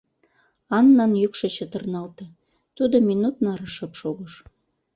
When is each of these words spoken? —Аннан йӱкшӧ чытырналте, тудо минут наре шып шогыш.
—Аннан 0.77 1.11
йӱкшӧ 1.21 1.47
чытырналте, 1.55 2.25
тудо 2.77 2.95
минут 3.09 3.35
наре 3.45 3.67
шып 3.75 3.93
шогыш. 3.99 4.33